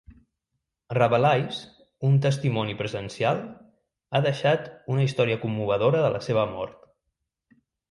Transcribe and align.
Rabelais, 0.97 1.59
un 2.09 2.15
testimoni 2.27 2.73
presencial, 2.79 3.43
ha 4.13 4.23
deixar 4.29 4.55
una 4.97 5.07
història 5.11 5.39
commovedora 5.47 6.03
de 6.07 6.11
la 6.19 6.25
seva 6.31 6.49
mort. 6.57 6.85